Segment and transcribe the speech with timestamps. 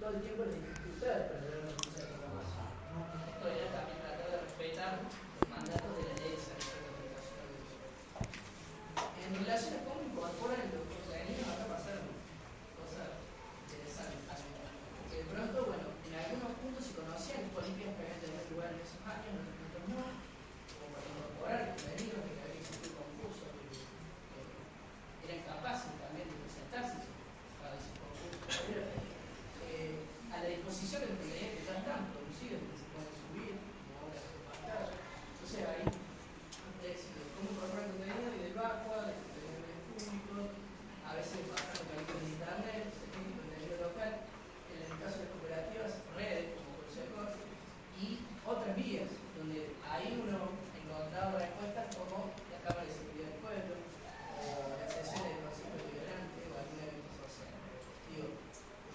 [0.00, 0.44] 到这边不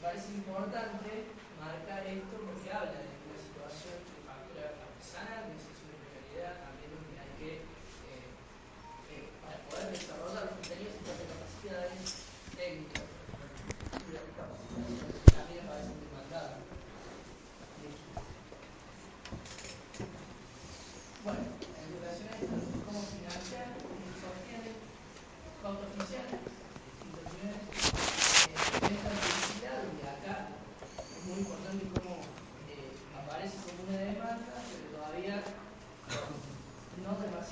[0.04, 5.88] parece importante marcar esto porque habla de una situación de factura artesana, de una situación
[5.96, 11.18] de precariedad, también donde hay que, eh, eh, para poder desarrollar los contenidos y las
[11.24, 11.93] capacidades,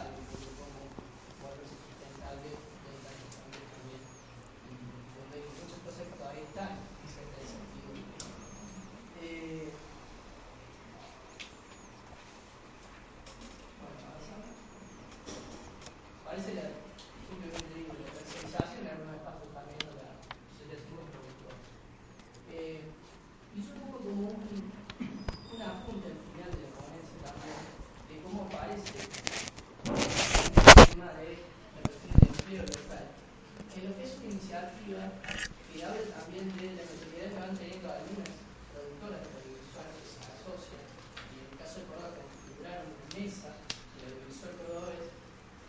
[34.85, 38.29] que habla también de las necesidades que van teniendo algunas
[38.69, 40.85] productoras de audiovisual que se asocian,
[41.33, 43.49] y en el caso de Córdoba configuraron una mesa
[43.97, 44.93] de audiovisual Córdoba,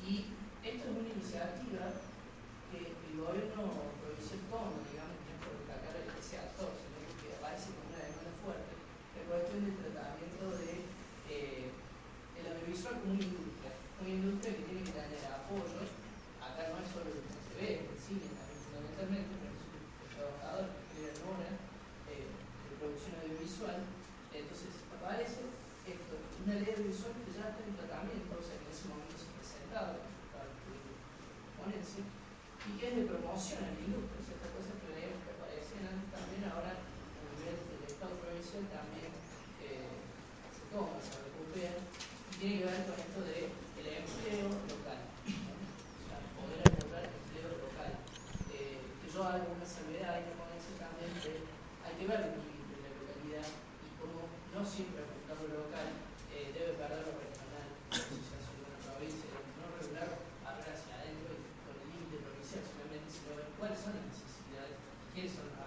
[0.03, 0.09] y
[0.67, 1.83] esto es una iniciativa
[2.75, 3.63] que el gobierno
[4.03, 7.99] provincial toma, digamos, no es por destacar el que actor, sino que aparece con una
[8.03, 8.71] demanda fuerte,
[9.15, 10.71] la cuestión del tratamiento de,
[11.31, 11.65] eh,
[12.35, 14.78] el audiovisual como una industria,
[23.59, 28.87] Entonces aparece una ley visual que ya está en tratamiento, o sea que en ese
[28.87, 29.99] momento se presentaba
[30.31, 30.47] para
[31.59, 31.99] ponencia,
[32.63, 36.07] y que es de promoción a la industria, ciertas cosas que leemos que aparecen antes
[36.07, 39.11] también ahora a nivel del Estado provincial también
[39.59, 39.91] eh,
[40.55, 46.03] se toma, se recupera, y tiene que ver con esto del el empleo local, o
[46.07, 47.91] sea, poder encontrar empleo local.
[48.55, 52.23] Eh, que yo hago una salvedad, hay que ponerse también hay que ver
[54.59, 55.87] no siempre el mercado local
[56.35, 57.63] eh, debe perder lo regional,
[57.95, 60.11] si se hace una provincia, no regular
[60.43, 64.75] hablar hacia adentro y con el límite provincial, solamente sino ver cuáles son las necesidades,
[65.15, 65.58] quiénes son los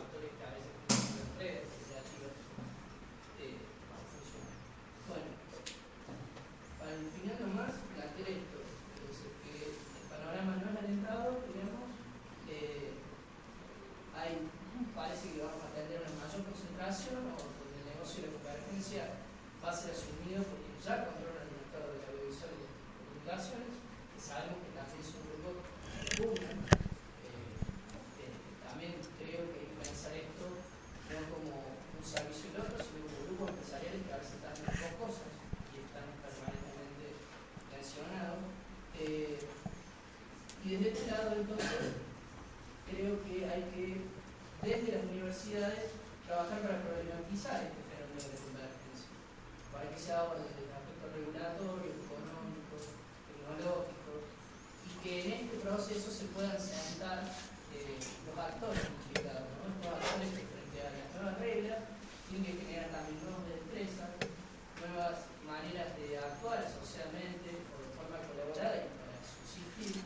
[18.93, 22.69] va a ser asumido por quienes ya controlan el mercado de televisión y de
[23.09, 23.73] comunicaciones,
[24.13, 26.45] que sabemos que también es un grupo eh,
[28.21, 28.37] eh,
[28.69, 34.05] también creo que pensar esto no como un servicio y otro, sino como grupos empresariales
[34.05, 35.29] que a veces están en dos cosas
[35.73, 37.07] y están permanentemente
[37.73, 38.45] mencionados
[39.01, 41.97] eh, y desde este lado, entonces,
[42.93, 44.05] creo que hay que,
[44.69, 45.97] desde las universidades,
[46.29, 48.37] trabajar para problematizar este fenómeno de
[49.73, 54.13] que que bueno, desde el aspecto regulatorio, económico, tecnológico,
[54.85, 57.25] y que en este proceso se puedan sentar
[57.73, 57.97] eh,
[58.29, 59.69] los actores implicados, ¿no?
[59.81, 61.81] los actores que frente a las nuevas reglas
[62.29, 64.09] tienen que generar también nuevas empresas,
[64.85, 65.17] nuevas
[65.49, 70.05] maneras de actuar socialmente o de forma colaborada y para subsistir.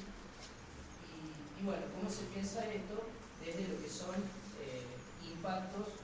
[1.59, 3.03] Y, bueno, ¿cómo se piensa esto
[3.43, 4.15] desde lo que son
[4.63, 4.87] eh,
[5.27, 5.96] impactos